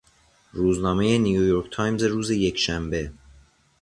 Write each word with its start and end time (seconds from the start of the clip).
روزنامهی 0.53 1.19
نیویورک 1.19 1.67
تایمز 1.71 2.03
روز 2.03 2.29
یکشنبه 2.31 3.11